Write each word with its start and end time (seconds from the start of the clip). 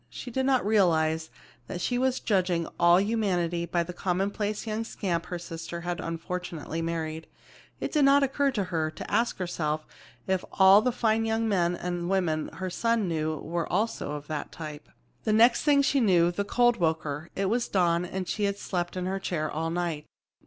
She 0.09 0.31
did 0.31 0.47
not 0.47 0.65
realize 0.65 1.29
that 1.67 1.79
she 1.79 1.99
was 1.99 2.19
judging 2.19 2.67
all 2.79 2.99
humanity 2.99 3.67
by 3.67 3.83
the 3.83 3.93
commonplace 3.93 4.65
young 4.65 4.83
scamp 4.83 5.27
her 5.27 5.37
sister 5.37 5.81
had 5.81 5.99
unfortunately 5.99 6.81
married. 6.81 7.27
It 7.79 7.91
did 7.91 8.05
not 8.05 8.23
occur 8.23 8.49
to 8.49 8.63
her 8.73 8.89
to 8.89 9.11
ask 9.11 9.37
herself 9.37 9.85
if 10.25 10.43
all 10.53 10.81
the 10.81 10.91
fine 10.91 11.23
young 11.23 11.47
men 11.47 11.75
and 11.75 12.09
women 12.09 12.47
her 12.53 12.71
son 12.71 13.07
knew 13.07 13.37
were 13.37 13.71
also 13.71 14.13
of 14.13 14.25
that 14.25 14.51
type. 14.51 14.89
The 15.23 15.33
next 15.33 15.61
thing 15.61 15.83
she 15.83 15.99
knew, 15.99 16.31
the 16.31 16.43
cold 16.45 16.77
woke 16.77 17.03
her. 17.03 17.29
It 17.35 17.45
was 17.45 17.67
dawn, 17.67 18.03
and 18.03 18.27
she 18.27 18.45
had 18.45 18.57
slept 18.57 18.97
in 18.97 19.05
her 19.05 19.19
chair 19.19 19.51
all 19.51 19.69
night. 19.69 20.07